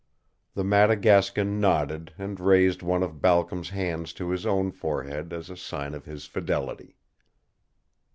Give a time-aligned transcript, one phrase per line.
[0.55, 5.55] The Madagascan nodded and raised one of Balcom's hands to his own forehead as a
[5.55, 6.97] sign of his fidelity.